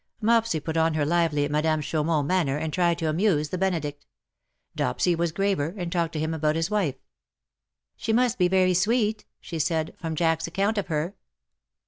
"'''Mopsy 0.19 0.59
put 0.59 0.77
on 0.77 0.95
her 0.95 1.05
lively 1.05 1.47
Madame 1.47 1.79
Chaumont 1.79 2.27
manner,, 2.27 2.57
and 2.57 2.73
tried 2.73 2.97
to 2.97 3.07
amuse 3.07 3.49
the 3.49 3.57
Benedict. 3.59 4.07
Dopsy 4.75 5.15
was 5.15 5.31
graver^ 5.31 5.75
and 5.77 5.91
talked 5.91 6.13
to 6.13 6.19
him 6.19 6.33
about 6.33 6.55
his 6.55 6.71
wife." 6.71 6.95
She 7.97 8.11
must 8.11 8.39
be 8.39 8.47
very 8.47 8.73
sweet/'' 8.73 9.25
she 9.39 9.57
said_, 9.57 9.95
*' 9.99 9.99
from 9.99 10.15
Jack's 10.15 10.47
account 10.47 10.79
of 10.79 10.87
her.''' 10.87 11.13